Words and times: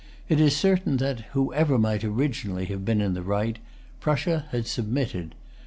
It 0.29 0.39
is 0.41 0.57
certain 0.57 0.97
that, 0.97 1.19
whoever 1.33 1.77
might 1.77 2.03
originally 2.03 2.65
have 2.65 2.83
been 2.83 3.01
in 3.01 3.13
the 3.13 3.21
right, 3.21 3.59
Prussia 3.99 4.45
had 4.49 4.65
submitted. 4.65 5.35